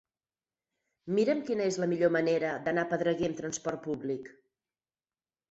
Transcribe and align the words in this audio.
Mira'm 1.17 1.43
quina 1.49 1.67
és 1.73 1.77
la 1.83 1.89
millor 1.91 2.13
manera 2.15 2.55
d'anar 2.65 2.87
a 2.87 2.91
Pedreguer 2.95 3.29
amb 3.33 3.39
transport 3.43 3.87
públic. 3.91 4.35